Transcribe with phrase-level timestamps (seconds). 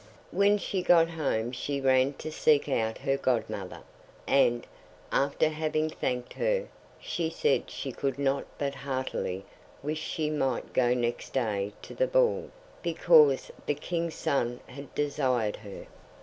[0.31, 3.83] When she got home she ran to seek out her godmother,
[4.25, 4.65] and,
[5.11, 9.45] after having thanked her, she said she could not but heartily
[9.83, 12.49] wish she might go next day to the ball,
[12.81, 15.85] because the King's son had desired her.